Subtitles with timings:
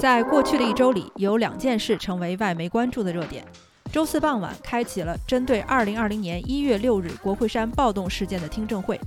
[0.00, 3.44] 在过去的一周里，有两件事成为外媒关注的热点。
[3.92, 8.98] 周四傍晚，开启了针对2020年1月6日国会山暴动事件的听证会，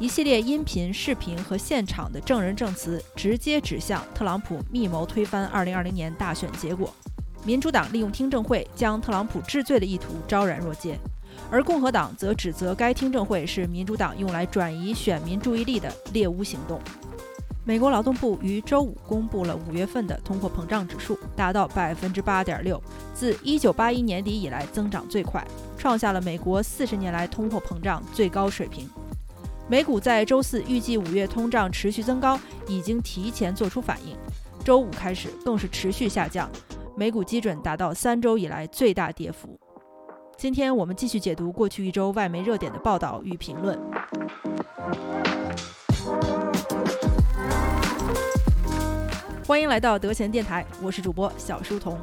[0.00, 6.92] 一系列音频、视频和现场的证人证词直接指向特朗普密谋推翻2020年大选结果。
[7.44, 10.98] 民主党利用听证会将特朗普治罪的意图昭然若揭，
[11.52, 16.80] 而共和党则指责该听证会是民主党用来转移选民注意力的猎巫行动。
[17.64, 22.82] 美国劳动部于周五公布了五月份的通货膨胀指数，达到百分之八点六，
[23.14, 25.46] 自一九八一年底以来增长最快，
[25.78, 28.90] 创下了美国四十年来通货膨胀最高水平。
[29.68, 32.36] 美股在周四预计五月通胀持续增高，
[32.66, 34.16] 已经提前做出反应，
[34.64, 36.50] 周五开始更是持续下降，
[36.96, 39.56] 美股基准达到三周以来最大跌幅。
[40.36, 43.78] 今天我们继续解读过去一周外媒热点的报道与评论。
[49.52, 52.00] 欢迎来到德贤电台，我是主播小书童。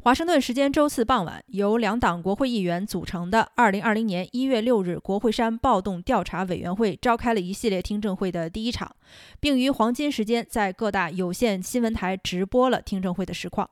[0.00, 8.96] 华盛顿时间周四傍晚，由两党国会议员组成的2020年1月6日国会山暴动调查委员会召开了一系列听证会的第一场，
[9.40, 13.68] 并于黄金时间在各大有线新闻台直播了听证会的实况。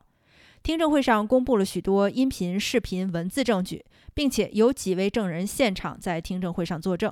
[0.61, 7.11] 听证会上公布了许多音频、视频、文字证据，并且有几位证人现场在听证会上作证。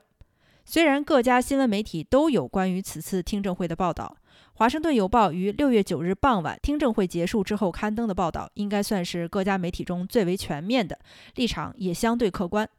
[0.64, 4.16] 虽然各家新闻媒体都有关于此次听证会的报道。
[4.56, 10.98] 华盛顿邮报于六月九日傍晚听证会结束之后刊登的报道，应该算是各家媒体中最为全面的，
[11.36, 12.70] 立场也相对客观。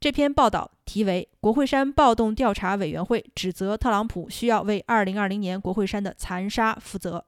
[0.00, 7.18] 这篇报道题为《国会山暴动调查委员会指责特朗普需要为二零二零年国会山的残杀负责》，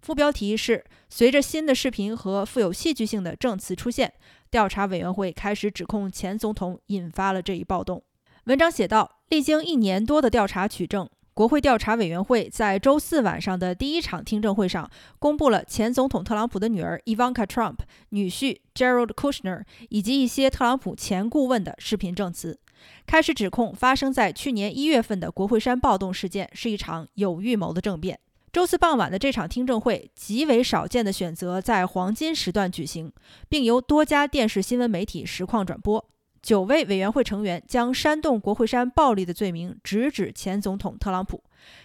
[0.00, 4.12] 副标题是“随着新的视频和富有戏剧性的证词出现，
[4.50, 8.02] 调查委员会开始指控前总统引发了这一暴动”。
[8.44, 17.76] 文章写道：“历经一年多的调查取证。”国会调查委员会在周四晚上的第一场听证会上，公布了前总统特朗普的女儿 Ivanka Trump、
[18.10, 22.60] 女婿 Jared Kushner 以及一些特朗普前顾问的视频证词，
[23.06, 28.18] 开始指控发生在去年一月份的国会山暴动事件是一场有预谋的政变。
[28.52, 33.10] 周四傍晚的这场听证会极为少见的选择在黄金时段举行，
[33.48, 36.11] 并由多家电视新闻媒体实况转播。
[36.42, 41.40] 九位委员会成员将煽动国会山暴力的罪名直指前总统特朗普，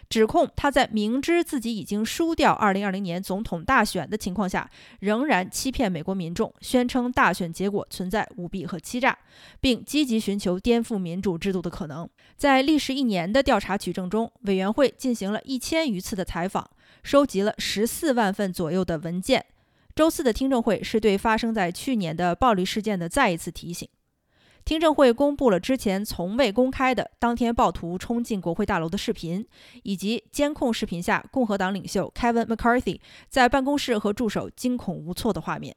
[0.10, 4.68] 指控他在明知自己已经输掉2020年总统大选的情况下，
[5.00, 9.16] 仍然欺骗美国民众，宣称大选结果存在舞弊和欺诈，
[9.62, 12.10] 并积极寻求颠覆民主制度的可能。
[12.36, 16.68] 在历时一年的调查取证中，委员会进行了一千余次的采访，
[17.04, 19.46] 收集了十四万份左右的文件。
[19.96, 23.88] 周四的听证会是对发生在去年的暴力事件的再一次提醒。
[24.68, 29.48] 听证会公布了之前从未公开的当天暴徒冲进国会大楼的视频，
[29.84, 35.74] 以及监控视频下共和党领袖 Kevin McCarthy 在办公室和助手惊恐无措的画面。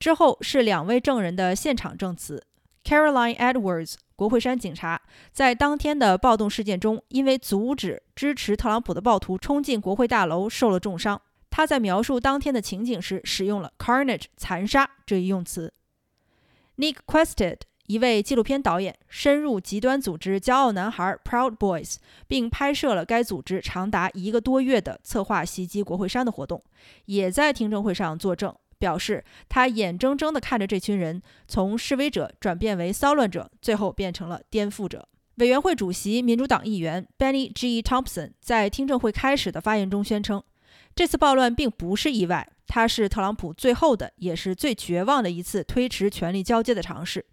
[0.00, 2.42] 之后是两位证人的现场证词。
[2.82, 11.20] Caroline Edwards，国会山警察，在当天的暴动事件中，因为阻止支持特朗普的暴徒冲进国会大楼，受了重伤。
[11.50, 15.74] 他在描述当天的情景时，使用了 “carnage” 残杀这一用词。
[16.78, 17.58] Nick Quested。
[17.88, 26.62] 一位纪录片导演深入极端组织“骄傲男孩 ”（Proud Boys），并拍摄了该组织长达一个多月的策划袭击国会山的活动，
[27.06, 35.08] 也在听证会上作证，表示他眼睁睁地看着这群人从示威者转变为骚乱者，最后变成了颠覆者。
[35.36, 37.82] 委员会主席民主党议员 Benny G.
[37.82, 40.42] Thompson 在听证会开始的发言中宣称，
[40.94, 47.24] 这次暴乱并不是意外，它是特朗普最后的也是最绝望的一次推迟权力交接的尝试。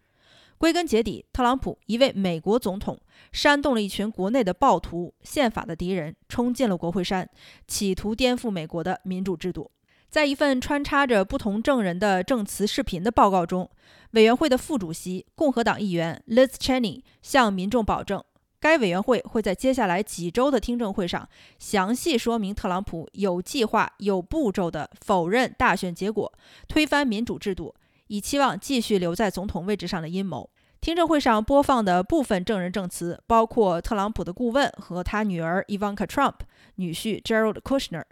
[0.65, 2.99] 归根结底，特朗普一位美国总统
[3.31, 7.29] 煽动了一群国内的暴徒、宪法的敌人，冲进了国会山，
[7.67, 9.69] 企图颠覆美国的民主制度。
[10.09, 13.69] 在一份穿插着不同证人的证词视频的报告中，
[14.13, 18.23] 委员会的副主席、共和党议员 Liz Cheney 向民众保证，
[18.59, 21.29] 该委员会会在接下来几周的听证会上
[21.59, 26.33] 详细说明特朗普有计划、有步骤地否认大选结果，
[26.67, 27.75] 推翻民主制度。
[28.07, 30.47] 以期望继续留在总统位置上的阴谋。
[30.85, 36.35] 听证会上播放的部分证人证词包括特朗普的顾问和他女儿 Ivanka Trump、
[36.75, 38.03] 女婿 Gerald Kushner。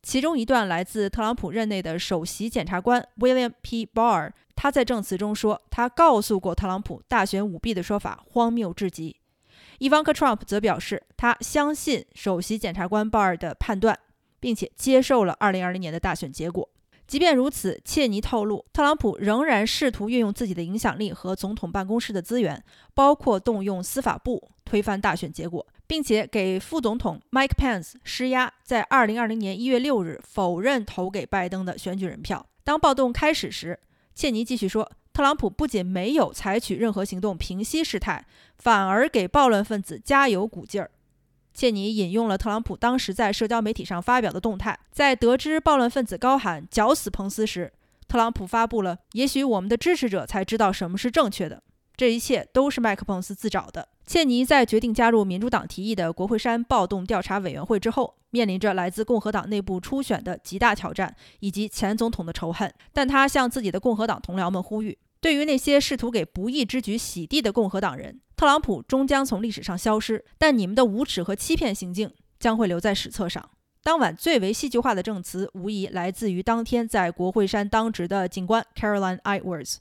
[0.00, 3.84] 其中一段来自特朗普任内的首席检察官 William P.
[3.84, 9.16] Barr，他在证词中说，他告诉过特朗普大选舞弊的说法荒谬至极。
[9.80, 13.98] Ivanka Trump 则表示，他相信首席检察官 Barr 的判断，
[14.38, 16.68] 并且接受了2020年的大选结果。
[17.10, 22.62] 即便如此，切尼透露，特朗普仍然试图运用自己的影响力和总统办公室的资源，
[22.94, 32.46] 包括动用司法部推翻大选结果，并且给副总统 Mike Pence 施压，在2020年1月6日否认投给拜登的选举人票。
[32.62, 33.80] 当暴动开始时，
[34.14, 38.24] 切尼继续说，特朗普不仅没有采取任何行动平息事态，
[38.58, 40.88] 反而给暴乱分子加油鼓劲儿。
[41.52, 47.72] 切尼引用了特朗普当时在社交媒体上发表的动态，在得知暴乱分子高喊“绞死彭斯”时，
[48.08, 51.62] 特朗普发布了“也许我们的支持者才知道什么是正确的”。
[51.96, 53.88] 这一切都是麦克彭斯自找的。
[54.06, 62.72] 切尼在决定加入民主党提议的国会山暴动调查委员会之后，面临着来自共和党内部初选的极大挑战以及前总统的仇恨。
[62.92, 64.96] 但他向自己的共和党同僚们呼吁。
[65.20, 73.50] 对于那些试图给不义之举洗地的共和党人，特朗普终将从历史上消失，但你们的无耻和欺骗行径将会留在史册上。
[73.82, 79.76] 当晚最为戏剧化的证词，无疑来自于当天在国会山当值的警官 Caroline Edwards。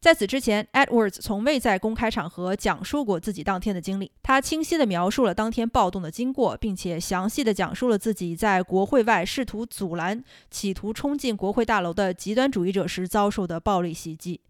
[0.00, 4.12] 在此之前，Edwards 从未在公开场合讲述过自己当天的经历。
[4.22, 14.40] 他清晰地描述了当天暴动的经过，并且详细地讲述了自己在国会外试图阻拦企图冲进国会大楼的极端主义者时遭受的暴力袭击。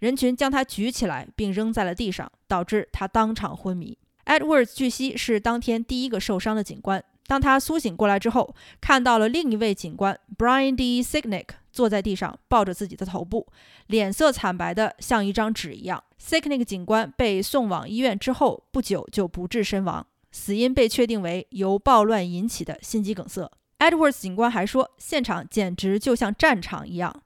[0.00, 3.96] 人群将他举起来并扔在了地上，导致他当场昏迷。
[4.26, 7.02] Edwards 据悉是当天第一个受伤的警官。
[7.26, 11.00] 当他苏醒过来之后，看到了另一位警官 Brian D.
[11.00, 13.46] Sicknick 坐在地上，抱着自己的头部，
[13.86, 16.02] 脸色惨白的像一张纸一样。
[16.20, 23.48] Sicknick 警官被送往医院之后不久就不治身亡，死因被确定为由暴乱引起的心肌梗塞。
[23.78, 27.22] Edwards 警官还说，现场简直就像战场一样，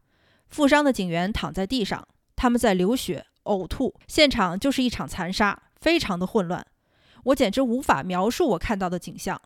[0.49, 2.07] 负伤的警员躺在地上。
[2.37, 6.65] 他们在流血、呕吐，现场就是一场残杀，非常的混乱。
[7.25, 9.41] 我简直无法描述我看到的景象。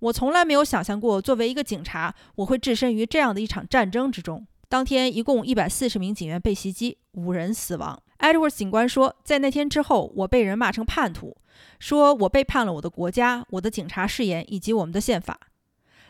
[0.00, 4.46] 我从来没有想象过，作为一个警察，我会置身于这样的一场战争之中。
[4.68, 8.00] 当天一共一百四十名警员被袭击，五人死亡。
[8.18, 11.36] Edward 警官说，在那天之后，我被人骂成叛徒，
[11.78, 15.38] 说我背叛了我的国家、我的警察誓言以及我们的宪法。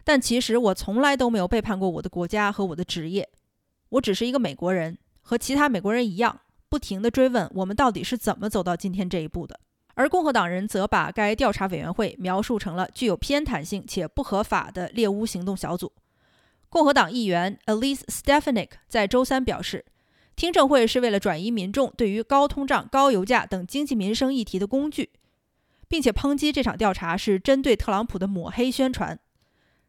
[0.04, 3.28] 但其实我从来都没有背叛过我的国家和我的职业，
[3.90, 4.96] 我只是一个美国人。
[5.28, 9.58] 和其他美国人一样，不停地追问我们到底是怎么走到今天这一步的。
[9.94, 15.90] 而共和党人则把该调查委员会描述成了具有偏袒性且不合法的猎巫行动小组。
[16.68, 19.84] 共和党议员 Elise Stefanik 在周三表示，
[20.36, 25.10] 听证会是为了转移民众对于高通胀、高油价等经济民生议题的工具，
[25.88, 29.18] 并且抨击这场调查是针对特朗普的抹黑宣传。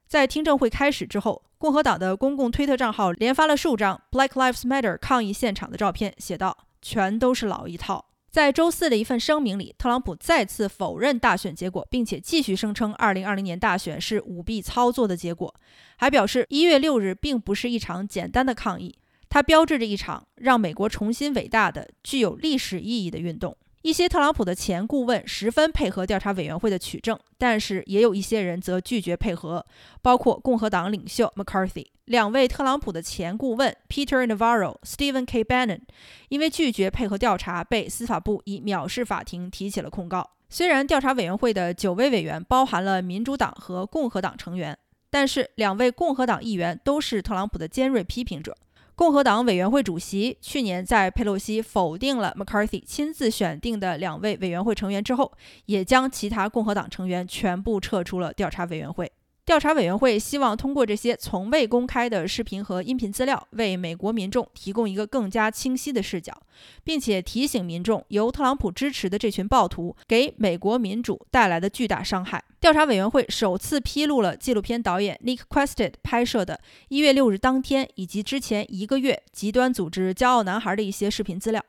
[0.07, 15.54] 在听证会开始之后，共和党的公共推特账号连发了数张 Black Lives Matter 抗议现场的照片，写道：“全都是老一套。”在周四的一份声明里，特朗普再次否认大选结果，并且继续声称2020年大选是舞弊操作的结果，
[15.98, 23.57] 还表示1月6日并不是一场简单的抗议，它标志着一场让美国重新伟大的、具有历史意义的运动。
[23.88, 29.66] 一些特朗普的前顾问十分配合调查委员会的取证，但是也有一些人则拒绝配合，
[30.01, 31.86] 包括共和党领袖 McCarthy。
[32.04, 35.42] 两位特朗普的前顾问 Peter Navarro、Stephen K.
[35.42, 35.80] Bannon
[36.28, 40.31] 因为拒绝配合调查，被司法部以藐视法庭提起了控告。
[40.50, 44.78] 虽然调查委员会的九位委员包含了民主党和共和党成员，
[45.10, 48.54] 但是两位共和党议员都是特朗普的尖锐批评者。
[48.97, 55.31] 共和党委员会主席去年在佩洛西否定了 McCarthy 亲自选定的两位委员会成员之后，
[55.67, 59.11] 也将其他共和党成员全部撤出了调查委员会。
[59.47, 66.38] 调查委员会希望通过这些从未公开的视频和音频资料，为美国民众提供一个更加清晰的视角，
[66.83, 72.43] 并且提醒民众由特朗普支持的这群暴徒给美国民主带来的巨大伤害。
[72.60, 81.63] 调查委员会首次披露了纪录片导演 Nick Quested 拍摄的1月6日当天以及之前一个月极端组织“骄傲男孩”的一些视频资料。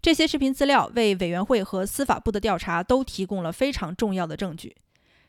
[0.00, 4.76] 这些视频资料为委员会和司法部的调查都提供了非常重要的证据。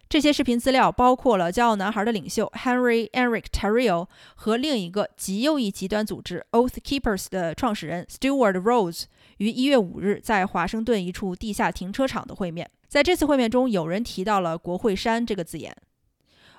[0.10, 9.04] 这些视频资料包括了“骄傲男孩”的领袖 Henry Eric Terrio 和另一个极右翼极端组织 Oath Keepers 的创始人 Stewart Rhodes
[9.38, 12.72] 于1月5日在华盛顿一处地下停车场的会面。
[12.88, 15.78] 在这次会面中，有人提到了“国会山”这个字眼。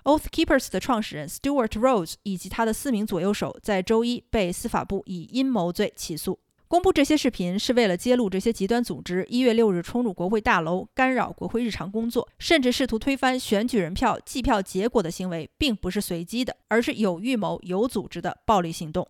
[0.05, 6.39] Oath Keepers 的创始人 Stewart Rhodes 以及他的四名左右手在周一被司法部以阴谋罪起诉。
[6.71, 19.05] 公布这些视频是为了揭露这些极端组织一月六日冲入国会大楼，干扰国会日常工作，甚至试图推翻选举人票计票结果的行为，并不是随机的，而是有预谋、有组织的暴力行动。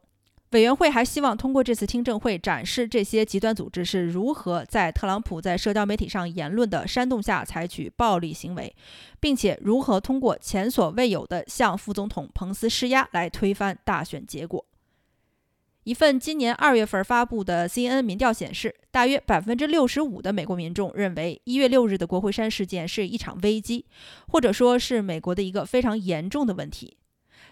[0.52, 8.75] 委员会还希望通过这次听证会展示这些极端组织是如何在特朗普在社交媒体上言论的煽动下采取暴力行为，
[9.21, 14.64] 并且如何通过前所未有的向副总统彭斯施压来推翻大选结果。
[15.84, 23.87] 一份今年二月份发布的 CNN 民调显示，大约百分之六十五的美国民众认为一月六日的国会山事件是一场危机，
[24.28, 26.99] 或者说是美国的一个非常严重的问题。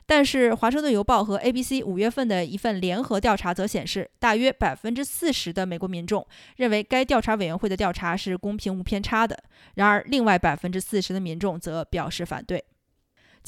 [0.05, 9.39] 但是，《华盛顿邮报》和 ABC 五月份的一份联合调查则显示，大约百分之四十的美国民众认为该调查委员会的调查是公平无偏差的。
[9.75, 12.65] 然而，另外百分之四十的民众则表示反对。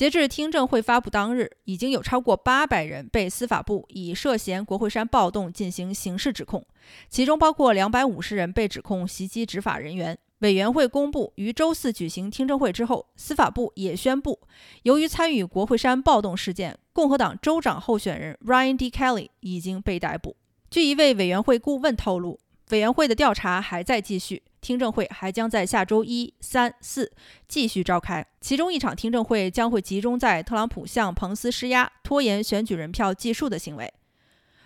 [0.01, 6.65] 截至听证会发布当日，已经有超过八百人被司法部以涉嫌国会山暴动进行刑事指控，
[7.11, 10.19] 其中包括两百五十人被指控袭击执法人员。
[10.39, 14.41] 委员会公布于周四举行听证会之后，司法部也宣布，
[14.85, 18.91] 由于参与国会山暴动事件，共和党州长候选人 Ryan D.
[18.91, 20.35] Kelly 已经被逮捕。
[20.71, 22.41] 据一位委员会顾问透露，
[22.71, 27.11] 委员会的调查还在继续，听证会还将在下周一、三、四
[27.49, 28.25] 继续召开。
[28.41, 33.93] 其中一场听证会将会集中在特朗普向彭斯施压、拖延选举人票计数的行为。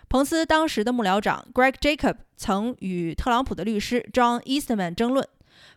[0.07, 5.27] 彭斯当时的幕僚长 Greg Jacob 曾与特朗普的律师 John Eastman 争论。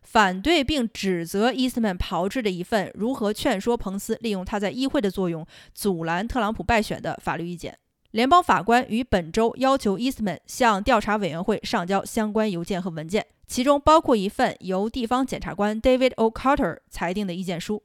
[0.02, 7.78] 反对并指责 Eastman 炮制着一份如何劝说彭斯利用他在议会的作用阻拦特朗普败选的法律意见。
[8.12, 17.82] 联邦法官于本周要求伊斯曼向调查委员会上交相关邮件和文件，其中包括一份由地方检察官 David O'Carter 裁定的意见书。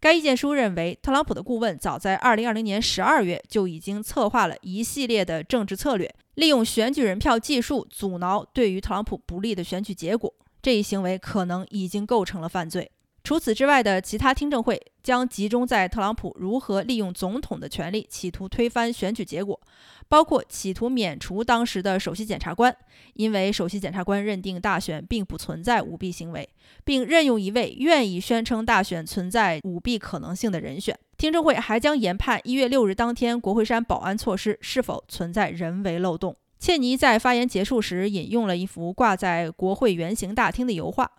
[0.00, 10.32] 该意见书认为，特朗普的顾问早在2020年12月就已经策划了一系列的政治策略，利用选举人票计数阻挠对于特朗普不利的选举结果。
[10.60, 12.90] 这一行为可能已经构成了犯罪。
[13.24, 19.60] 除此之外的其他听证会将集中在特朗普如何利用总统的权力企图推翻选举结果，
[20.08, 22.76] 包括企图免除当时的首席检察官，
[23.14, 26.48] 因为首席检察官认定大选并不存在舞弊行为，
[26.84, 30.98] 并任用一位愿意宣称大选存在舞弊可能性的人选。
[31.16, 36.36] 听证会还将研判一月六日当天国会山保安措施是否存在人为漏洞。
[36.58, 41.10] 切尼在发言结束时引用了一幅挂在国会圆形大厅的油画，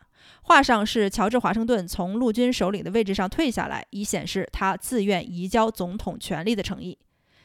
[0.43, 6.97] 画上是乔治·华盛顿从陆军首领的位置上退下来，以显示他自愿移交总统权力的诚意。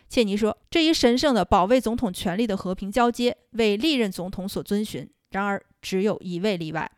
[0.09, 5.09] 切尼说：“这一神圣的保卫总统权力的和平交接为历任总统所遵循。
[5.31, 6.91] 然而，只有一位例外。”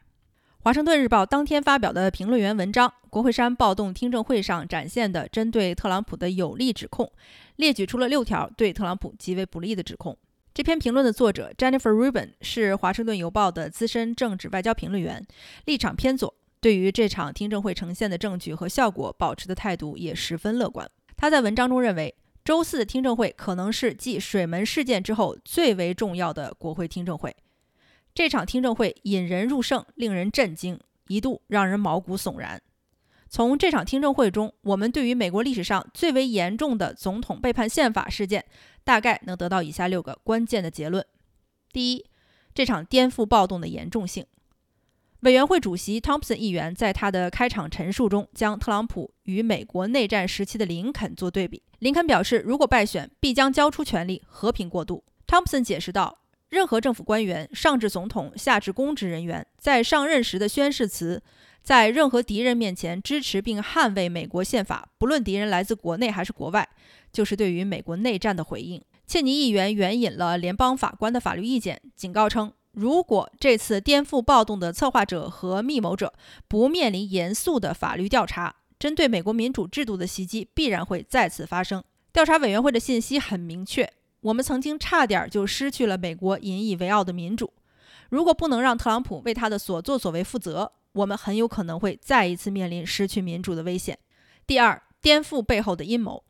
[0.63, 7.07] 《华盛顿日报》当天发表的评论员文章《国会山暴动听证会上展现的针对特朗普的有力指控》，
[7.57, 10.17] 列举出了六条对特朗普极为不利的指控。
[10.53, 15.25] 这篇评论的作者 Jennifer Rubin 是《华盛顿邮报》的资深政治外交评论员，
[15.65, 20.91] 立场偏左，对于这场听证会呈现的证据和效果保持的态度也十分乐观。
[21.17, 22.13] 他在文章中认为，
[22.45, 27.35] 周四的听证会可能是继水门事件之后最为重要的国会听证会。
[28.13, 32.61] 这场听证会引人入胜，令人震惊，一度让人毛骨悚然。
[33.31, 38.45] 从这场听证会中，我们对于美国历史上最为严重的总统背叛宪法事件，
[38.83, 41.07] 大概能得到以下六个关键的结论：
[41.73, 42.05] 第一，
[42.53, 44.27] 这场颠覆暴动的严重性。
[45.21, 51.63] 委员会主席汤普森议员在他的开场陈述中，将特朗普与美国内战时期的林肯做对比。
[51.79, 55.05] 林肯表示，如果败选，必将交出权力，和平过渡。
[55.29, 56.19] 汤普森解释道
[56.51, 61.23] ：“任何政府官员，上至总统，下至公职人员，在上任时的宣誓词。”
[61.63, 66.69] 在任何敌人面前支持并捍卫美国宪法，不论敌人来自国内还是国外，
[67.13, 68.83] 就是对于美国内战的回应。
[69.07, 76.13] 切尼议员援引了联邦法官的法律意见，警告称，如果这次颠覆暴动的策划者和密谋者
[76.49, 81.83] 不面临严肃的法律调查，针对美国民主制度的袭击必然会再次发生。
[82.13, 87.53] 调查委员会的信息很明确：我们曾经差点就失去了美国引以为傲的民主。
[88.09, 93.99] 如果不能让特朗普为他的所作所为负责，我们很有可能会再一次面临失去民主的危险。
[94.47, 96.25] 第二，颠覆背后的阴谋。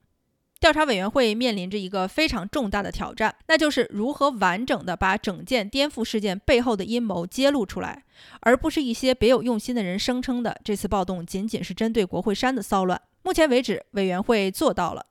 [0.58, 8.04] 调查委员会面临着一个非常重大的挑战，那就是如何完整的把整件颠覆事件背后的阴谋揭露出来，
[8.40, 13.00] 而不是一些别有用心的人声称的这次暴动仅仅是针对国会山的骚乱。
[13.22, 15.06] 目前为止，委员会做到了。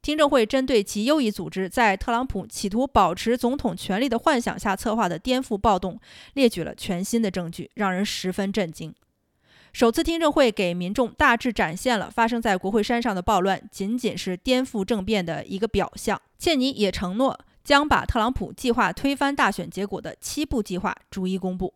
[0.00, 6.00] 听证会针对其右翼组织在特朗普企图保持总统权力的幻想下策划的颠覆暴动，
[6.34, 8.94] 列举了全新的证据，让人十分震惊。
[9.72, 16.20] 首次听证会给民众大致展现了发生在国会山上的暴乱仅仅是颠覆政变的一个表象。
[16.38, 21.74] 切尼也承诺将把特朗普计划推翻大选结果的七步计划逐一公布。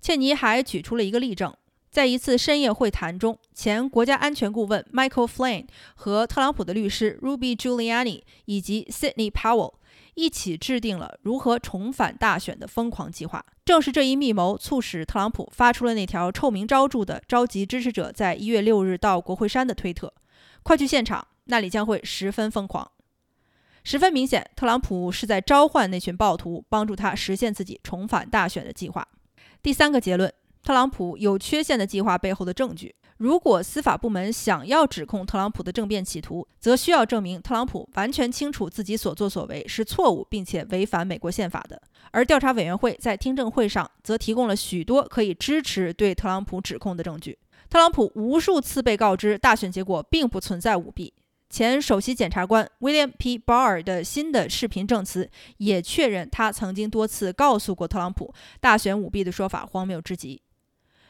[0.00, 1.54] 切尼还举出了一个例证。
[1.96, 9.72] 在一次深夜会谈中，前国家安全顾问 Michael Flynn 和特朗普的律师 Ruby Giuliani 以及 Sidney Powell
[10.12, 13.42] 一起制定了如何重返大选的疯狂计划。
[13.64, 20.12] 正是这一密谋，促使特朗普发出了那条臭名昭著的召集支持者在一月六日到国会山的推特
[20.62, 22.90] ：“快去现场，那里将会十分疯狂。”
[23.84, 29.08] 十分明显，特朗普是在召唤那群暴徒，帮助他实现自己重返大选的计划。
[29.62, 30.30] 第三个结论：
[30.66, 32.92] 特朗普有缺陷的计划背后的证据。
[33.18, 41.80] 如果司法部门想要指控特朗普的政变企图，则需要证明特朗普完全清楚自己所作所为是错误，并且违反美国宪法的。
[42.10, 47.38] 而调查委员会在听证会上则提供了许多可以支持对特朗普指控的证据。
[47.70, 51.14] 特朗普无数次被告知大选结果并不存在舞弊，
[51.48, 53.38] 前首席检察官 William P.
[53.38, 60.42] Barr 的新的视频证词也确认他曾经多次告诉过特朗普大选舞弊的说法荒谬至极。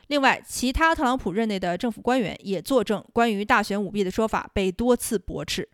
[0.09, 5.69] 另外，其他特朗普任内的政府官员也作证，关于大选舞弊的说法被多次驳斥。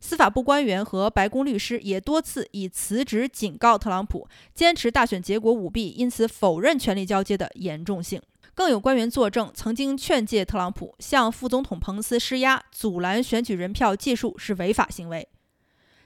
[0.00, 8.20] 司法部官员和白宫律师也多次以辞职警告特朗普，坚持大选结果舞弊，因此否认权力交接的严重性。
[8.54, 15.26] 更有官员作证，曾经劝诫特朗普向副总统彭斯施压，阻拦选举人票计数是违法行为。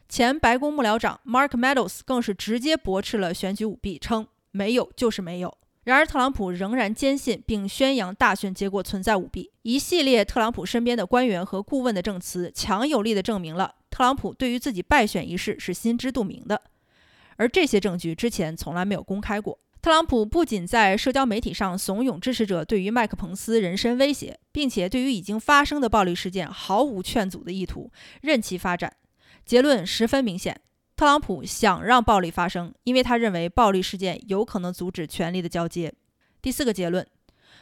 [0.08, 5.58] 前白宫幕僚长 Mark Meadows 更是直接驳斥了选举舞弊，称没有就是没有。
[5.88, 9.50] 然而，特朗普仍然坚信并宣扬大选结果存在舞弊。
[9.62, 16.60] 一系列特朗普身边的官员和顾问的证词，强有力地证明了特朗普对于自己败选一事是心知肚明的。
[17.36, 19.58] 而这些证据之前从来没有公开过。
[19.80, 27.90] 特朗普不仅在社交媒体上怂恿支持者对于麦克彭斯人身威胁，并且对于已经发生的暴力事件毫无劝阻的意图，
[28.20, 28.92] 任其发展。
[29.46, 30.60] 结论十分明显。
[30.98, 35.94] 特朗普想让暴力发生，因为他认为暴力事件有可能阻止权力的交接。
[36.42, 37.06] 第四个结论，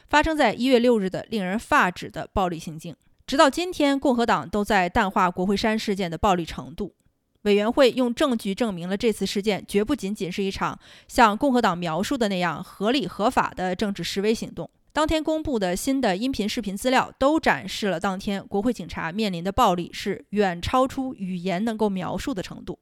[0.09, 2.95] 发生在一月六日的令人发指的暴力行径，
[3.27, 6.95] 直到今天，共和党都在淡化国会山事件的暴力程度。
[7.43, 14.67] 委员会用证据证明了这次事件绝不仅仅是一场像共和党描述的那样合理合法的政治示威行动。
[14.91, 22.79] 当天公布的新的音频、视频资料都展示了当天国会警察面临的暴力是远超出语言能够描述的程度。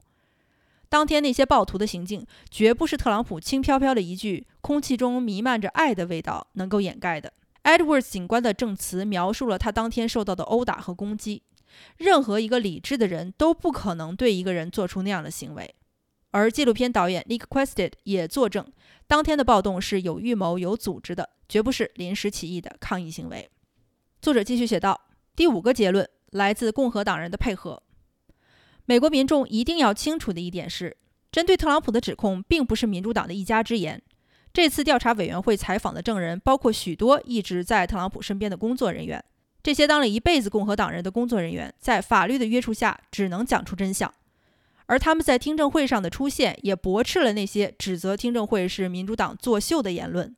[0.90, 7.34] 当天那些暴徒的行径，绝不是特朗普轻飘飘的一句“空气中弥漫着爱的味道”能够掩盖的。
[7.64, 11.42] Edwards 警官的证词描述了他当天受到的殴打和攻击。
[11.98, 15.76] 任何一个理智的人都不可能对一个人做出那样的行为。
[16.32, 18.66] 而纪录片导演 Nick Quested 也作证，
[19.08, 23.50] 当天的暴动是有预谋、有组织的，绝不是临时起意的抗议行为。
[24.22, 27.82] 作者继续写道：“第五个结论来自共和党人的配合。”
[28.86, 30.96] 美国民众一定要清楚的一点是，
[31.32, 34.02] 针对特朗普的指控并不是民主党的一家之言。
[34.54, 39.22] 这次调查委员会采访的证人包括许多一直在特朗普身边的工作人员，
[39.62, 44.14] 这些当了一辈子共和党人的工作人员，在法律的约束下只能讲出真相。
[44.86, 50.36] 而他们在听证会上的出现，也驳斥了那些指责听证会是民主党作秀的言论。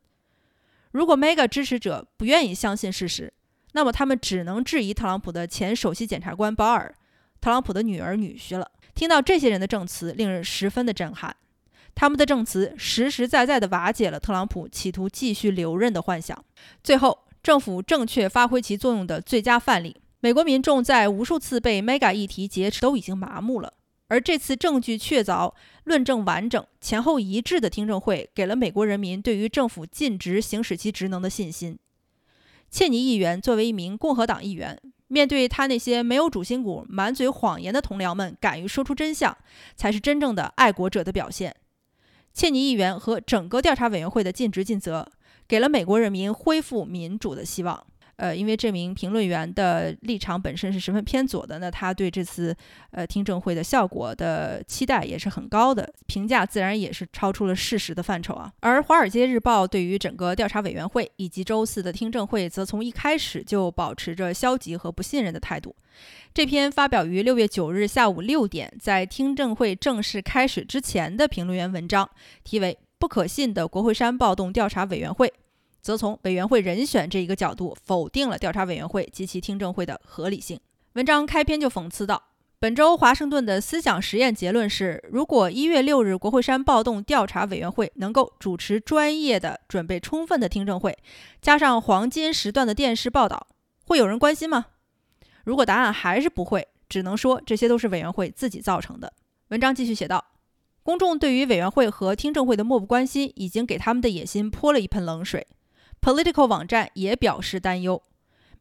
[0.91, 3.33] 如果 Mega 支持者不愿意相信事实，
[3.73, 6.95] 那么他们只能质疑特朗普的前首席检察官保尔。
[7.39, 8.71] 特朗普的女儿、女婿了。
[8.95, 11.35] 听到这些人的证词，令人十分的震撼。
[11.93, 16.43] 他们的证词实实在在地瓦解了特朗普企图继续留任的幻想。
[16.83, 23.73] 最后，政府正确发挥其作用的最佳范例：美国民众在无数次被 Mega 议题劫持，都已经麻木了。
[24.09, 31.77] 而这次证据确凿、论证完整、前后一致的听证会，给了美国人民对于政府尽职行使其职能的信心。
[32.69, 34.79] 切尼议员作为一名共和党议员。
[35.07, 39.35] 面对他那些没有主心骨、满嘴谎言的同僚们，敢于说出真相，
[39.75, 41.55] 才是真正的爱国者的表现。
[42.33, 45.11] 切尼议员和整个调查委员会的尽职尽责，
[45.47, 47.86] 给了美国人民恢复民主的希望。
[48.17, 52.55] 呃，因为这名评论员的立场本身是十分偏左的，那他对这次
[52.91, 58.51] 呃听证会的效果的期待也是很高的，评价自然也是超出了事实的范畴啊。
[58.59, 65.75] 而《华尔街日报》对于整个调查委员会以及周四的听证会，则从一开始就保持着消极和不信任的态度。
[66.33, 72.09] 这篇发表于六月九日下午六点，在听证会正式开始之前的评论员文章，
[72.43, 75.27] 题为《不可信的国会山暴动调查委员会》。
[75.81, 80.59] 则从委员会人选这一个角度否定了调查委员会及其听证会的合理性。
[80.93, 82.21] 文章开篇就讽刺道
[82.59, 90.97] ：“本周华盛顿的思想实验结论是，如果一月六日国会山暴动调查委员会能够主持专业的、准备充分的听证会，
[91.41, 93.47] 加上黄金时段的电视报道，
[93.85, 94.65] 会有人关心吗？
[95.43, 99.13] 如果答案还是不会，只能说这些都是委员会自己造成的。”
[99.49, 100.25] 文章继续写道
[100.81, 105.45] ：“公众对于委员会和听证会的漠不关心，已经给他们的野心泼了一盆冷水。”
[106.07, 108.01] Political 网站也表示担忧，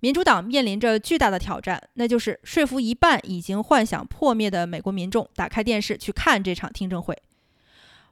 [0.01, 7.17] 民主党面临着巨大的挑战，那就是说服一半已经幻想破灭的美国民众打开电视去看这场听证会。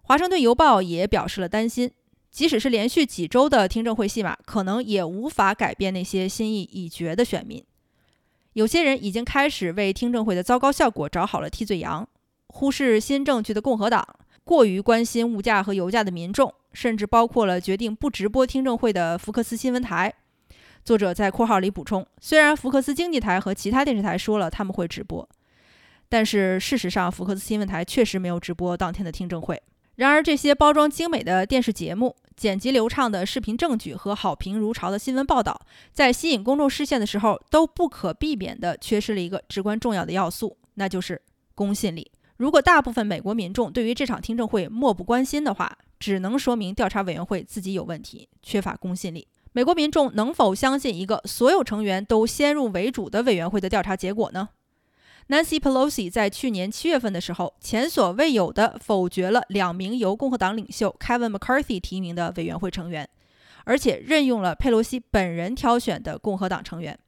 [0.03, 1.91] 华盛顿邮报也表示了担心，
[2.31, 7.61] 即使是连续几周的听证会戏码，可能也无法改变那些心意已决的选民。
[8.53, 12.09] 有些人已经开始为听证会的糟糕效果找好了替罪羊。
[12.47, 14.07] 忽视新证据的共和党，
[14.45, 20.13] 过于关心物价和油价的民众，甚至包括了决定不直播听证会的福克斯新闻台。
[20.85, 25.27] 作者在括号里补充：虽然福克斯经济台和其他电视台说了他们会直播，
[26.11, 29.63] 但是事实上福克斯新闻台确实没有直播当天的听证会。
[29.97, 35.59] 然而，这些包装精美的电视节目、剪辑流畅的视频证据和好评如潮的新闻报道，
[35.93, 41.23] 在吸引公众视线的时候，都不可避免地缺失了一个至关重要的要素，那就是
[41.55, 42.11] 公信力。
[42.39, 49.27] 如果大部分美国民众对于这场听证会漠不关心的话，只能说明调查委员会自己有问题，缺乏公信力。
[49.53, 54.51] 美国民众能否相信一个所有成员都先入为主的委员会的调查结果呢
[55.29, 63.09] ？Nancy Pelosi 在去年七月份的时候，前所未有的否决了两名由共和党领袖 Kevin McCarthy 提名的委员会成员，
[63.65, 66.99] 而且任用了佩洛西本人挑选的共和党成员。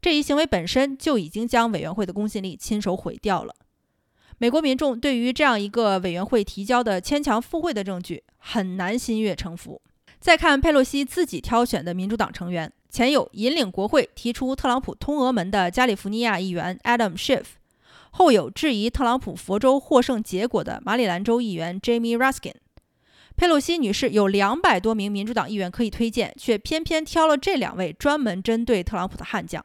[0.00, 3.54] 这一行为本身就已经将委员会的公信力亲手毁掉了。
[4.38, 9.80] 美国民众对于这样一个委员会提交的牵强附会的证据很难心悦诚服。
[10.18, 17.44] 再看佩洛西自己挑选的民主党成员，前有引领国会提出特朗普通俄门的加利福尼亚议员 Adam Schiff，
[18.10, 22.54] 后有质疑特朗普佛州获胜结果的马里兰州议员 Jamie Raskin。
[23.36, 29.64] 佩洛西女士有两百多名民主党议员可以推荐，却偏偏挑了这两位专门针对特朗普的悍将，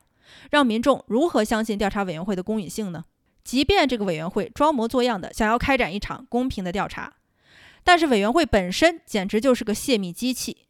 [0.52, 3.06] 让民众如何相信调查委员会的公允性呢？
[3.44, 7.14] 即便这个委员会装模作样的想要开展一场公平的调查，
[7.84, 10.68] 但是委员会本身简直就是个泄密机器，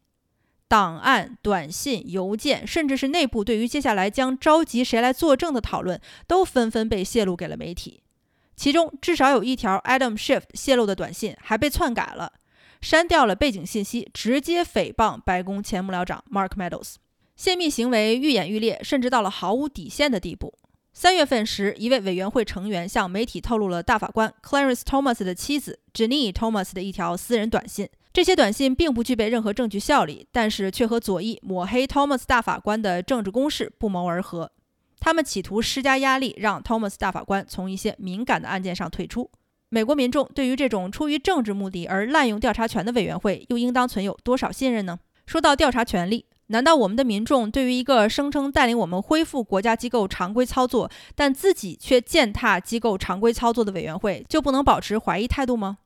[0.68, 8.02] 档案、短信、邮件，甚至是内部对于接下来将召集谁来作证的讨论，都纷纷被泄露给了媒体。
[8.56, 12.32] 其中至少有一条 Adam Schiff 泄露的短信还被篡改了，
[12.80, 16.94] 删掉了背景信息，直接诽谤白宫前幕僚长 Mark Meadows。
[17.36, 20.52] 泄密行为愈演愈烈，甚至到了毫无底线的地步。
[20.92, 27.88] 三月份时，一位委员会成员向媒体透露了大法官 Clarence Thomas 的妻子 Jenny Thomas 的一条私人短信。
[28.12, 34.50] 这些短信并不具备任何证据效力，但是却和左翼抹黑 Thomas 大法官的政治攻势不谋而合。
[34.98, 39.30] 他们企图施加压力，让 Thomas 大法官从一些敏感的案件上退出。
[39.68, 44.98] 美国民众对于这种出于政治目的而滥用调查权的委员会，又应当存有多少信任呢？
[45.24, 46.26] 说到调查权利。
[46.50, 55.78] 难道我们的民众对于一个声称带领我们恢复国家机构常规操作，但自己却践踏机构常规操作的委员会，就不能保持怀疑态度吗？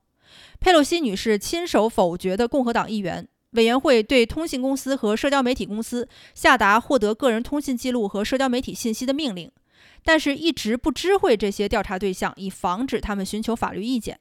[0.59, 9.53] 佩洛西女士亲手否决的共和党议员委员会对通信公司和社交媒体公司下达获得个人通信记录和社交媒体信息的命令，
[10.03, 14.19] 但是一直不知会这些调查对象，以防止他们寻求法律意见。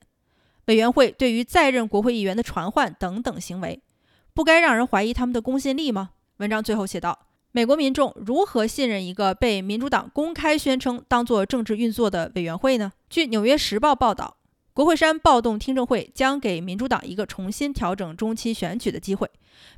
[0.65, 3.81] 委员会对于在任国会议员的传唤等等行为，
[4.33, 6.11] 不该让人怀疑他们的公信力吗？
[6.37, 14.37] 文章最后写道：“美国民众如何信任一个被民主党公开宣称当作政治运作的委员会呢？”据《纽约时报》报道，
[14.73, 19.29] 国会山暴动听证会将给民主党一个重新调整中期选举的机会，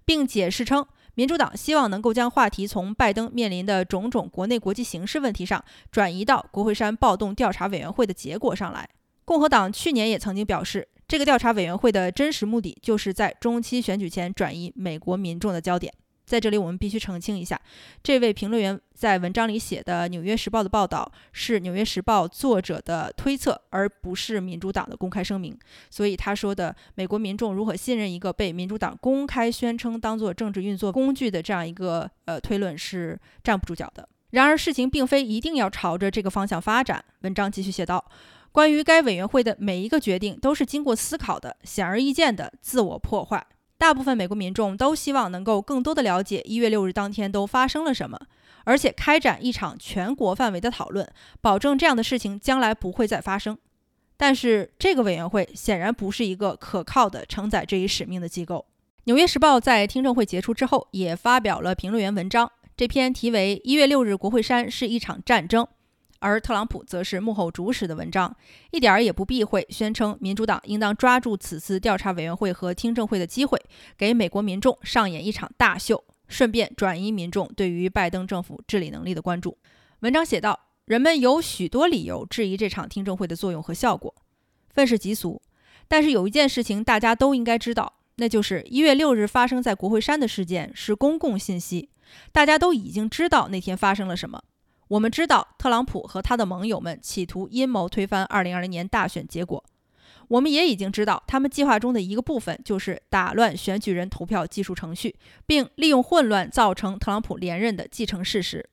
[0.05, 8.87] 并解释称，民主党希望能够将话题从拜登面临的种种国内国际形势问题上转移到国会山暴动调查委员会的结果上来。
[9.25, 15.93] 共和党去年也曾经表示，这个调查委员会的真实目的就是在中期选举前转移美国民众的焦点。
[16.25, 17.59] 在这里，我们必须澄清一下，
[18.01, 25.57] 这位评论员在文章里写的《纽约时报》的报道是《纽约时报》作者的推测，而不是民主党的公开声明。
[25.89, 34.07] 所以他说的美国民众如何信任一个被民主党公开宣称当做政治运作工具的这样一个呃推论是站不住脚的。
[34.31, 37.05] 然而，事情并非一定要朝着这个方向发展。
[37.21, 38.03] 文章继续写道
[38.51, 43.45] ：“关于该委员会的每一个决定都是经过思考的，显而易见的自我破坏。”
[43.77, 48.19] 大部分美国民众都希望能够更多的了解一月六日当天都发生了什么，
[48.63, 51.07] 而且开展一场全国范围的讨论，
[51.41, 53.57] 保证这样的事情将来不会再发生。
[54.17, 58.65] 但是，这个委员会显然不是一个可靠的承载这一使命的机构。
[59.03, 65.65] 《纽约时报》在听证会结束之后也发表了评论员文章，这篇题为《一月六日国会山是一场战争》。
[66.25, 68.35] 而特朗普则是幕后主使的文章，
[68.71, 73.61] 一点儿也不避讳，宣称民主党应当抓住此次调查委员会和听证会的机会，
[73.95, 79.55] 给美国民众上演一场大秀，顺便转移民众对于拜登政府治理能力的关注。
[79.99, 84.11] 文章写道：“人们有许多理由质疑这场听证会的作用和效果，
[84.73, 85.39] 愤世嫉俗。
[85.87, 91.91] 但是有一件事情大家都应该知道，那就是一月六日发生在国会山的事件是公共信息，
[92.31, 94.41] 大家都已经知道那天发生了什么。”
[94.87, 99.63] 我们知道，特朗普和他的盟友们企图阴谋推翻2020年大选结果。
[100.27, 108.67] 我们也已经知道，他们计划中的一个部分就是打乱选举人投票技术程序，并利用混乱造成特朗普连任的既成事实。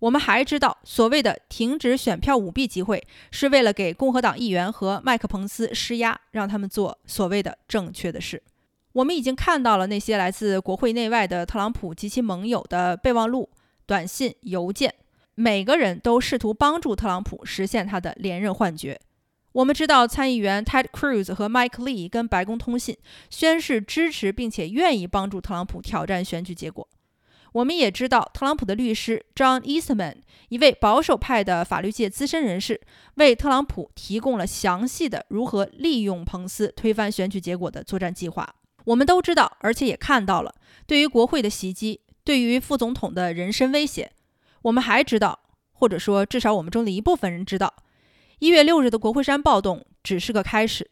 [0.00, 8.42] 我们还知道，所谓的停止选票舞弊集会，是为了给共和党议员和麦克彭斯施压，让他们做所谓的正确的事。
[8.92, 13.48] 我们已经看到了那些来自国会内外的特朗普及其盟友的备忘录、
[13.86, 14.94] 短信、邮件，
[15.34, 19.00] 每个人都试图帮助特朗普实现他的连任幻觉。
[19.52, 22.96] 我们知道，参议员 Ted Cruz 和 Mike Lee 跟白宫通信，
[23.30, 26.88] 宣誓支持并且愿意帮助特朗普挑战选举结果。
[27.52, 30.16] 我们也知道，特朗普的律师 John Eastman，
[30.48, 32.80] 一位保守派的法律界资深人士，
[33.14, 38.56] 为特朗普提供了详细的如何利用彭斯推翻选举结果的作战计划。
[38.86, 40.52] 我们都知道，而且也看到了，
[40.84, 44.10] 对于国会的袭击，对于副总统的人身威胁。
[44.64, 45.40] 我们还知道，
[45.72, 47.74] 或者说至少我们中的一部分人知道，
[48.38, 50.90] 一月六日的国会山暴动只是个开始。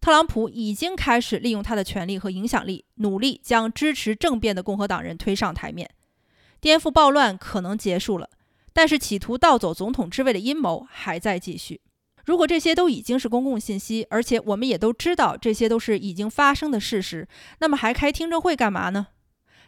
[0.00, 5.88] 特朗普已经开始利用他的权力和影响力，努力将支持政变的共和党人推上台面。
[6.60, 8.28] 颠覆暴乱可能结束了，
[8.72, 11.80] 但是企图盗走总统之位的阴谋还在继续。
[12.24, 17.28] 如果这些都已经是公共信息，而且我们也都知道这些都是已经发生的事实，
[17.60, 19.06] 那么还开听证会干嘛呢？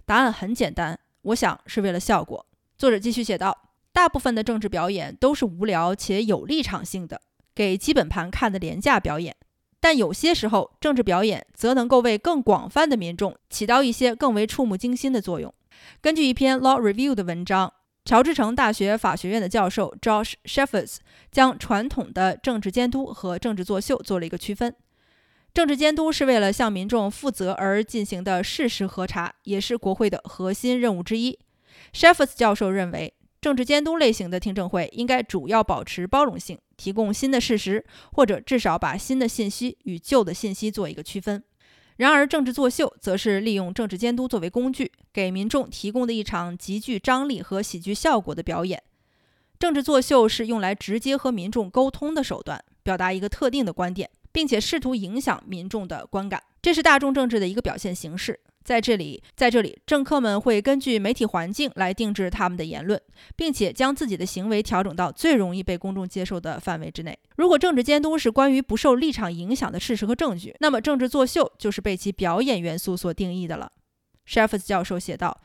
[0.05, 2.48] 答案很简单，我想是为了效果。
[2.79, 7.21] 作者继续写道：大部分的政治表演都是无聊且有立场性的，
[7.53, 9.35] 给基本盘看的廉价表演。
[9.81, 15.53] 但有些时候，政治表演则能够为更广泛的民众起到一些更为触目惊心的作用。
[16.01, 17.73] 根据一篇《Law Review》的文章，
[18.05, 20.99] 乔治城大学法学院的教授 Josh Sheffers
[21.33, 24.73] 将传统的政治监督和政治作秀做了一个区分。
[25.53, 31.37] 政治监督是为了向民众负责而进行的事实核查，也是国会的核心任务之一。
[31.93, 33.15] Sheffers 教授认为。
[33.41, 41.41] 政治监督类型的听证会应该主要保持包容性，提供新的事实，或者至少把新的信息与旧的信息做一个区分。
[41.99, 48.83] 然而，政治作秀则是利用政治监督作为工具，给民众提供的一场极具张力和喜剧效果的表演。
[49.61, 56.43] 政治作秀是用来直接和民众沟通的手段，表达一个特定的观点，并且试图影响民众的观感。
[56.61, 58.41] 这是大众政治的一个表现形式。
[58.69, 63.01] 在这里，在这里，政客们会根据媒体环境来定制他们的言论，
[63.35, 67.19] 并且将自己的行为调整到最容易被公众接受的范围之内。
[67.39, 73.73] 如果政治监督是关于不受立场影响的事实和证据，那么政治作秀就是被其表演元素所定义的了。
[74.27, 75.41] Sheffers 教授写道：“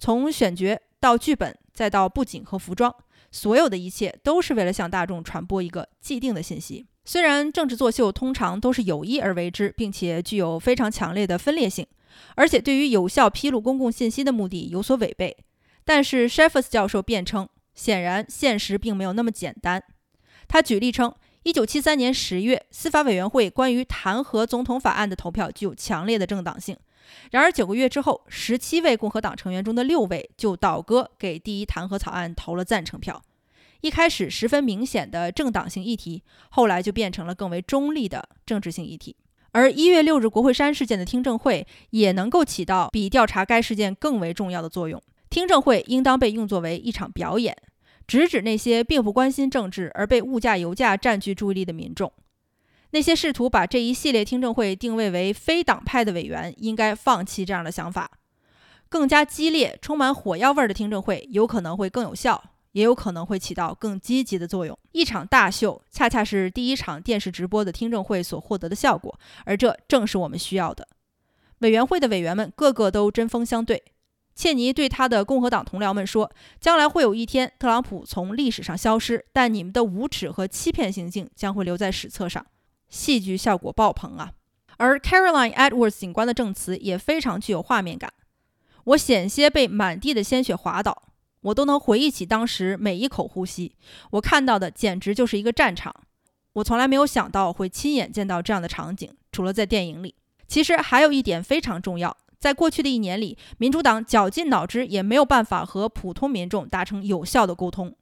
[0.00, 2.92] 从选角到剧本，再到布景和服装，
[3.30, 6.84] 所有的一切都是为了向大众传播一个既定的信息。
[7.04, 11.86] 虽然政治作秀通常都是有意而为之，并且具有非常强烈的分裂性。”
[12.34, 15.36] 而且对于有效披露公共信息的目的有所违背，
[15.84, 19.82] 但是 Sheffers 教授辩称，显然现实并没有那么简单。
[20.48, 26.76] 他举例称，1973年10月，司法委员会关于弹劾总统法案的投票具有强烈的政党性。
[27.30, 33.22] 然而九个月之后，17位共和党成员中的六位就倒戈给第一弹劾草案投了赞成票。
[33.82, 39.14] 一开始十分明显的政党性议题，后来就变成了更为中立的政治性议题。
[39.54, 45.00] 而一月六日国会山事件的听证会也能够起到比调查该事件更为重要的作用。
[45.30, 47.56] 听证会应当被用作为一场表演，
[48.08, 52.12] 直指那些并不关心政治而被物价、油价占据注意力的民众。
[52.90, 58.10] 那些试图把这一系列听证会定位为非党派的委员应该放弃这样的想法。
[58.88, 62.42] 更加激烈、充满火药味儿的听证会有可能会更有效。
[62.74, 64.78] 也有可能会起到更积极的作用。
[64.92, 70.86] 一场大秀恰恰是第一场电视直播的听证会所获得的效果，而这正是我们需要的。
[71.58, 73.82] 委员会的委员们个个都针锋相对。
[74.34, 82.44] 切尼对他的共和党同僚们说：“将来会有一天，特朗普从历史上消失，但你们的无耻和欺骗行径将会留在史册上。”
[82.90, 84.32] 戏剧效果爆棚啊！
[84.76, 88.12] 而 Caroline Edwards 警官的证词也非常具有画面感。
[88.82, 91.13] 我险些被满地的鲜血滑倒。
[91.44, 93.74] 我都能回忆起当时每一口呼吸，
[94.12, 95.94] 我看到的简直就是一个战场。
[96.54, 100.14] 我从来没有想到会亲眼见到这样的场景，除了在电影里。
[100.46, 107.94] 其实还有一点非常重要，在过去的一年里，民主党绞尽脑汁也没有办法和普通民众达成有效的沟通。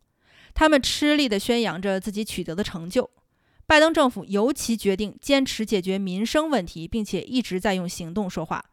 [0.55, 3.11] 他们吃力地宣扬着自己取得的成就。
[3.67, 8.65] 拜登政府尤其决定坚持解决民生问题，并且一直在用行动说话。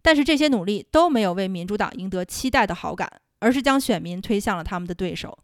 [0.00, 3.20] 但是这些努力都没有为民主党赢得期待的好感。
[3.40, 5.38] 而是将选民推向了他们的对手。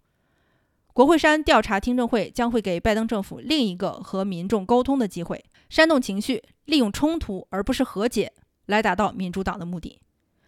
[0.93, 8.33] 国会山调查听证会将会给拜登政府另一个和民众沟通的机会，煽动情绪，利用冲突而不是和解
[8.67, 10.01] 来达到民主党的目的。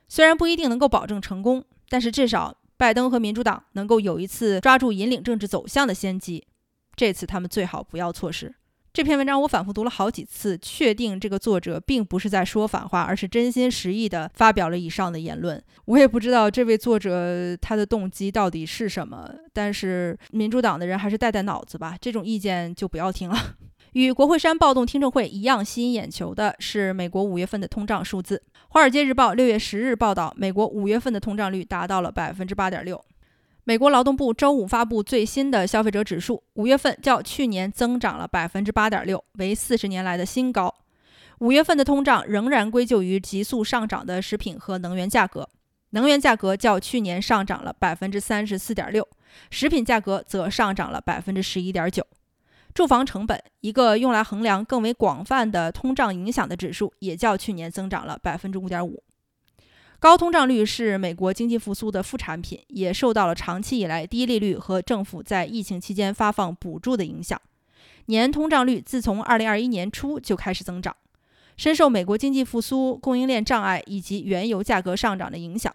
[0.08, 6.46] 虽然不一定能够保证成功，但是至少拜登和民主党能够有一次抓住引领政治走向的先机。
[6.94, 8.54] 这次他们最好不要错失。
[8.96, 15.62] 这篇文章我反复读了好几次，确定这个作者并不是在说反话，而是真心实意地发表了以上的言论。
[15.84, 23.36] 我也不知道这位作者他的动机到底是什么，但是民主党的人还是带带脑子吧，这种意见就不要听了。
[23.92, 28.42] 与国会山暴动听证会一样吸引眼球的是美国五月份的通胀数字。
[28.70, 33.04] 《华尔街日报》六月十日报道，美国五月份的通胀率达到了百分之八点六。
[33.68, 40.72] 美国劳动部周五发布最新的消费者指数，五月份较去年增长了百分之八点六，为四十年来的新高。
[41.40, 45.48] 五月份的通胀仍然归咎于急速上涨的食品和能源价格，
[45.90, 49.04] 能源价格较去年上涨了百分之三十四点六，
[49.50, 52.06] 食品价格则上涨了百分之十一点九。
[52.72, 59.02] 住房成本，一个用来衡量更为广泛的通胀影响的指数，也较去年增长了百分之五点五。
[60.06, 67.40] 高通胀率是美国经济复苏的副产品，也受到了长期以来低利率和政府在疫情期间发放补助的影响。
[68.04, 70.94] 年通胀率自从2021年初就开始增长，
[71.56, 75.74] 深受美国经济复苏、供应链障碍以及原油价格上涨的影响。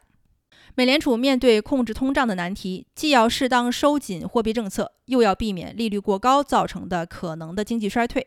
[0.76, 8.26] 美联储面对控制通胀的难题，既要适当收紧货币政策，又要避免利率过高造成的可能的经济衰退。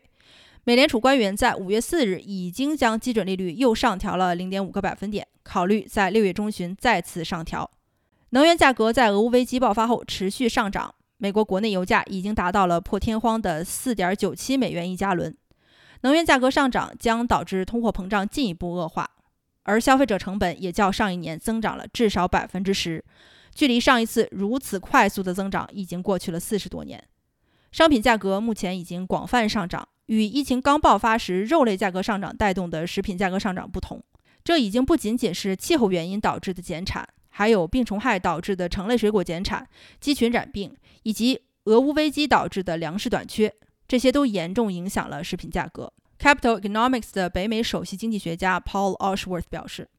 [0.67, 7.69] 美联储官员在五月四日已经将基准利率又上调了零点五个百分点，考虑在六月中旬再次上调。
[8.31, 15.37] 能源价格在俄乌危机爆发后持续上涨，美国国内油价已经达到了破天荒的四点九七美元一加仑。
[16.01, 19.07] 能源价格上涨将导致通货膨胀进一步恶化，
[19.61, 23.05] 而消费者成本也较上一年增长了至少百分之十，
[23.53, 27.07] 距离上一次如此快速的增长已经过去了四十多年。
[27.71, 29.87] 商品价格目前已经广泛上涨。
[30.07, 34.03] 与疫情刚爆发时肉类价格上涨带动的食品价格上涨不同，
[34.43, 39.67] 这已经不仅仅是气候原因导致的减产，还有病虫害导致的橙类水果减产、
[39.99, 43.53] 鸡群染病以及俄乌危机导致的粮食短缺，
[43.87, 45.91] 这些都严重影响了食品价格。
[46.19, 49.89] Capital Economics 的北美首席经济学家 Paul Ashworth 表示，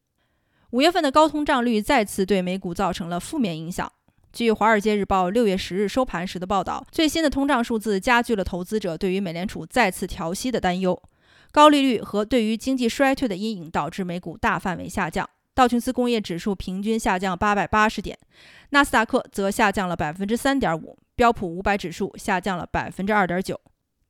[0.71, 3.93] 五月份的高通胀率再次对美股造成了负面影响。
[4.37, 11.03] 据《华尔街日报》六月十日收盘时的报道，最新的通胀数字加剧了投资者对于美联储再次调息的担忧。
[11.51, 18.19] 高利率和对于经济衰退的阴影导致美股大范围下降，道琼斯工业指数平均下降八百八十点，
[18.71, 23.59] 纳斯达克则下降了百分之三点五，标普五百指数下降了百分之二点九。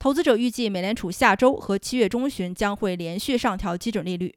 [0.00, 4.34] 投资者预计美联储下周和七月中旬将会连续上调基准利率。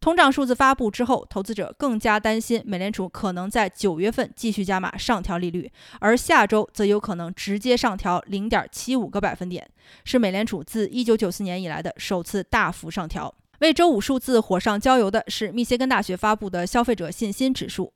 [0.00, 9.68] 通胀数字发布之后，投资者更加担心美联储可能在九月份继续加码上调利率，而下周则有可能直接上调零点七五个百分点，
[10.04, 13.34] 是美联储自一九九四年以来的首次大幅上调。
[13.58, 17.92] 为周五数字火上浇油的是密歇根大学发布的消费者信心指数，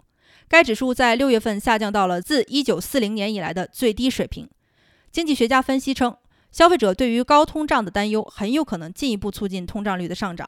[0.46, 4.46] 该指数在六月份下降到了自一九四零年以来的最低水平。
[5.10, 6.14] 经济学家分析称，
[6.52, 10.46] 消费者对于高通胀的担忧很有可能进一步促进通胀率的上涨。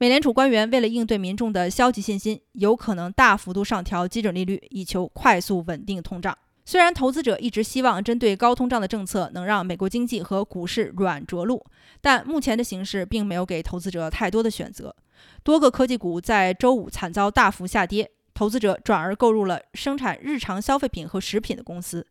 [0.00, 6.38] 美联储官员为了应对民众的消极信心，有可能大幅度上调基准利率，以求快速稳定通胀。
[6.64, 11.64] 虽然投资者一直希望针对高通胀的政策能让美国经济和股市软着陆，
[12.00, 14.94] 但目前的形势并没有给投资者太多的选择。
[15.42, 22.06] 多个科技股在周五惨遭大幅下跌，投资者转而购入了生产日常消费品和食品的公司。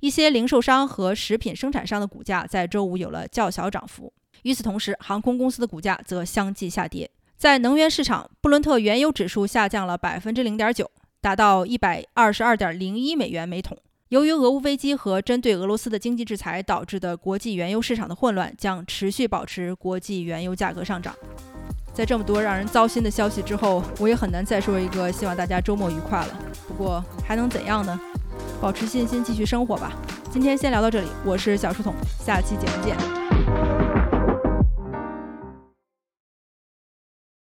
[0.00, 4.12] 一些零售商和食品生产商的股价在周五有了较小涨幅。
[4.42, 7.10] 与此同时，航空公司的股价则相继下跌。
[7.40, 10.90] 在能源市场，布伦特原油指数下降了百分之零点九，
[11.22, 13.78] 达到一百二十二点零一美元每桶。
[14.10, 21.14] 由于俄乌危机和针对俄罗斯的经济制裁导致的国际原油市场的混乱，将持续保持国际原油价格上涨。
[21.94, 26.38] 在这么多让人糟心的消息之后，我也很难再说一个希望大家周末愉快了。
[26.68, 27.98] 不过还能怎样呢？
[28.60, 29.92] 保持信心，继续生活吧。
[30.30, 33.99] 今天先聊到这里，我是小书童，下期节目见。